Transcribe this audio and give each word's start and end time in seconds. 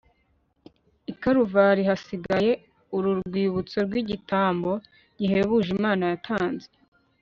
ikaruvari 1.11 1.81
hasigaye 1.89 2.51
ar'urwibutso 2.97 3.77
rw'igitambo 3.87 4.71
gihebuje 5.19 5.67
imana 5.77 6.03
yatanze 6.11 6.67